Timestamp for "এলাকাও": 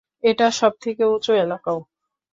1.35-1.79